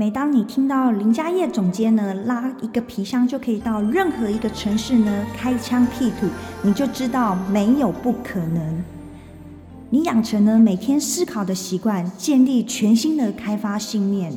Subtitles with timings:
[0.00, 6.26] 每当你听到林家业总监呢拉一个皮箱就可以到任何一个城市呢开疆辟土，
[6.62, 8.82] 你就知道没有不可能。
[9.90, 14.32] 你养成了每天思考的习惯，建立全新的开发信念。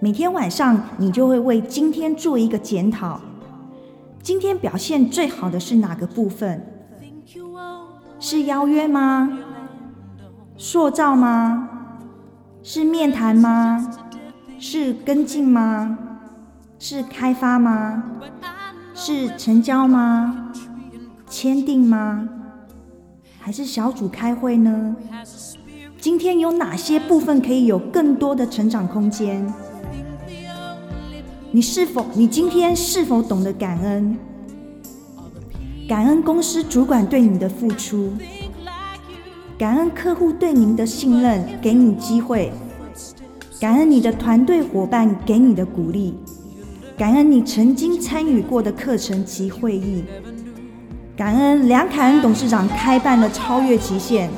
[0.00, 3.20] 每天晚上，你就会为今天做一个检讨。
[4.20, 6.66] 今天表现最好的是哪个部分？
[8.18, 9.38] 是邀约吗？
[10.56, 11.73] 塑造吗？
[12.66, 13.90] 是面谈吗？
[14.58, 15.98] 是跟进吗？
[16.78, 18.02] 是开发吗？
[18.94, 20.50] 是成交吗？
[21.28, 22.26] 签订吗？
[23.38, 24.96] 还是小组开会呢？
[25.98, 29.46] 今天有哪些部分可以有更多的成长空间？
[31.50, 34.16] 你是否，你今天是否懂得感恩？
[35.86, 38.10] 感恩公司主管对你的付出，
[39.56, 42.52] 感恩客户对您的信任，给你机会，
[43.60, 46.14] 感恩你的团队伙伴给你的鼓励，
[46.98, 50.02] 感恩你曾经参与过的课程及会议，
[51.16, 54.28] 感恩梁凯恩董事长开办的超越极限。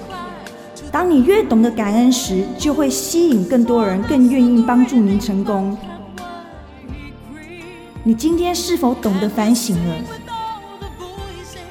[0.93, 5.75] 当你越懂得感恩时，就会吸引更多人，更愿意帮助您成功。
[8.05, 9.95] 你今天是否懂得反省了？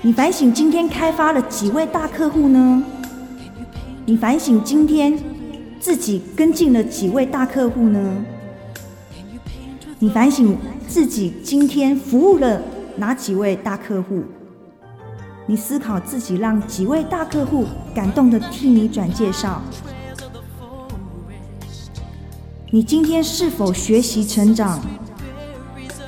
[0.01, 2.83] 你反省今天开发了几位大客户呢？
[4.07, 5.17] 你反省今天
[5.79, 8.23] 自己跟进了几位大客户呢？
[9.97, 10.55] 你反省
[10.87, 12.61] 自己今天服务了
[12.97, 14.23] 哪几位大客户？
[15.47, 19.59] 你思考自己让几位大客户感动的替你转介绍？
[22.69, 24.79] 你今天是否学习成长？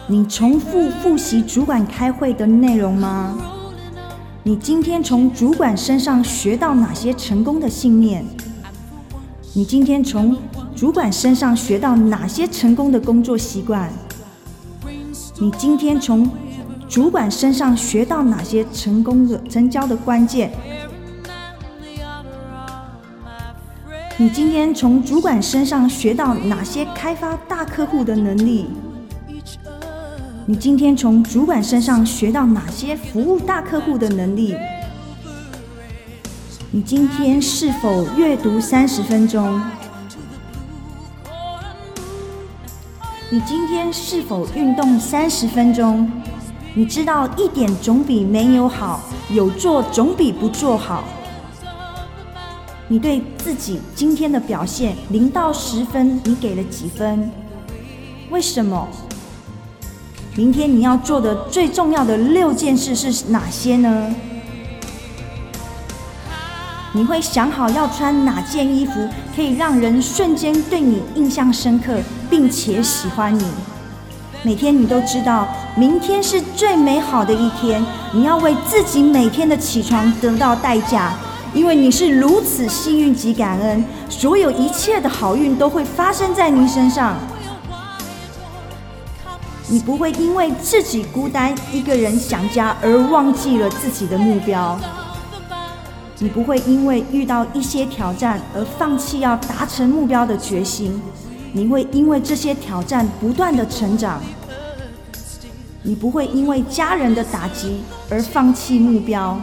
[0.06, 3.36] 你重复复习主管开会的内容吗？
[4.48, 8.24] 你今天从主管身上学到哪些成功的信念？
[9.52, 10.38] 你今天从
[10.74, 13.92] 主管身上学到哪些成功的工作习惯？
[15.38, 16.30] 你今天从
[16.88, 20.50] 主管身上学到哪些成功的成交的关键？
[24.16, 28.68] 你今天从主管身上学到哪些开发大客户的能力？
[30.50, 34.56] 你今天从主管身上学到哪些服务大客户的能力？
[36.72, 39.62] 你今天是否阅读三十分钟？
[43.30, 46.10] 你今天是否运动三十分钟？
[46.74, 51.04] 你知道一点总比没有好，有做总比不做好。
[52.88, 57.30] 你对自己今天的表现零到十分，你给了几分？
[58.30, 58.88] 为什么？
[60.38, 64.14] 明天你要做的最重要的六件事是哪些呢？
[66.94, 68.92] 你会想好要穿哪件衣服，
[69.36, 71.98] 可以让人瞬间对你印象深刻，
[72.30, 73.44] 并且喜欢你。
[74.44, 77.84] 每天你都知道，明天是最美好的一天。
[78.14, 81.14] 你要为自己每天的起床得到代价，
[81.52, 87.16] 因为你是如此幸运及感恩，所有一切的好运都会发生在你身上。
[89.70, 94.80] 你不会因为自己孤单一个人想家而忘记了自己的目标。
[96.20, 101.02] 你不会因为遇到一些挑战而放弃要达成目标的决心。
[101.52, 104.22] 你会因为这些挑战不断的成长。
[105.84, 109.38] 你不会因为家人的打击而放弃目标。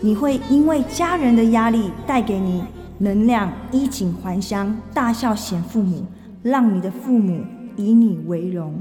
[0.00, 2.62] 你会因为家人的压力带给你
[2.98, 6.06] 能量，衣锦还乡，大笑显父母，
[6.40, 7.44] 让你的父母
[7.76, 8.80] 以你为荣。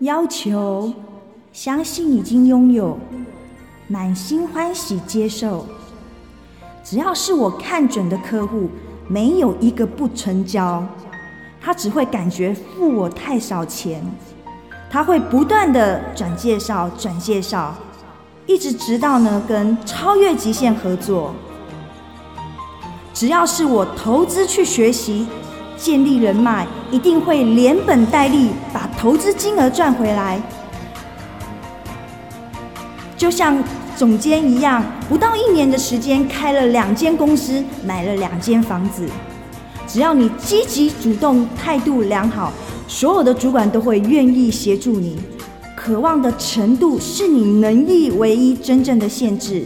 [0.00, 0.92] 要求，
[1.54, 2.98] 相信已经拥有，
[3.88, 5.64] 满心欢喜接受。
[6.84, 8.68] 只要是我看准的客户，
[9.08, 10.86] 没有一个不成交。
[11.62, 14.04] 他只会感觉付我太少钱，
[14.90, 17.74] 他会不断的转介绍、转介绍，
[18.44, 21.34] 一直直到呢跟超越极限合作。
[23.14, 25.26] 只要是我投资去学习。
[25.78, 28.48] 建立人脉一定会连本带利
[28.98, 30.40] 投资金额赚回来，
[33.16, 33.62] 就像
[33.94, 39.06] 总监一样，不到一年的时间开了两间公司，买了两间房子。
[39.86, 42.52] 只要你积极主动、态度良好，
[42.88, 45.18] 所有的主管都会愿意协助你。
[45.76, 49.64] 渴望的程度是你能力唯一真正的限制。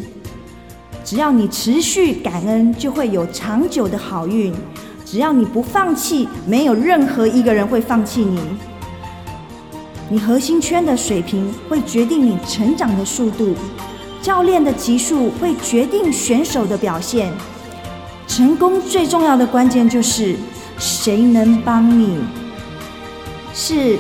[1.05, 4.53] 只要你持续感恩，就会有长久的好运。
[5.07, 8.39] 只要你不放弃，没有任何一个人会放弃你。
[10.13, 13.55] 你核心圈的水平会决定你成长的速度，
[14.21, 17.33] 教练的级数会决定选手的表现。
[18.27, 20.35] 成功最重要的关键就是
[20.81, 22.19] 谁能帮你？
[23.55, 23.97] 是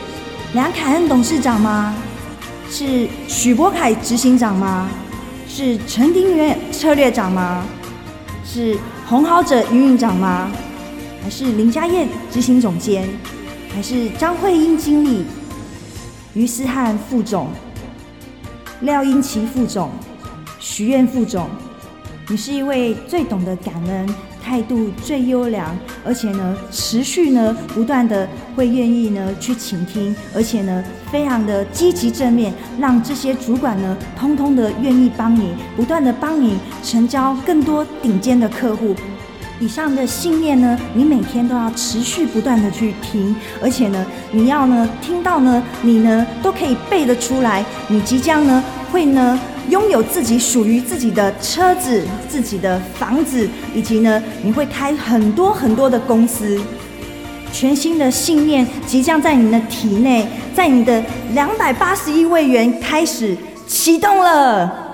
[0.53, 1.95] 梁凯恩董事长吗？
[2.69, 4.89] 是许博凯执行长吗？
[5.47, 7.65] 是陈丁元策略长吗？
[8.45, 8.77] 是
[9.07, 10.51] 鸿豪者营运长吗？
[11.23, 13.09] 还是林家燕执行总监？
[13.73, 15.25] 还是张慧英经理？
[16.33, 17.49] 于思汉副总？
[18.83, 19.91] 廖英奇副总？
[20.61, 21.49] 徐燕副总？
[22.29, 24.09] 你是一位最懂得感恩。
[24.43, 30.83] 态度最优良，而且呢，持续呢，不断的会愿意呢去倾听，而且呢，
[31.13, 38.97] 非常的积极正面，让这些主管呢，通通的愿意帮你，不断的帮你成交更多顶尖的客户。
[39.61, 49.39] 以上的信念呢，你每天都要持续不断的去听，而且呢，你要呢听到呢，你呢都可以背得出来，你即将呢会呢。
[49.69, 56.61] 拥有自己属于自己的车子、自己的房子，以及呢，你会开很多很多的公司。
[57.53, 61.01] 全新的信念即将在你的体内，在你的
[61.35, 63.37] 两百八十亿位元开始
[63.69, 64.90] 启动了。